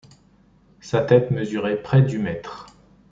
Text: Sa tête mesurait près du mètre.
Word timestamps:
Sa 0.79 1.01
tête 1.01 1.29
mesurait 1.29 1.79
près 1.83 2.01
du 2.01 2.17
mètre. 2.17 2.65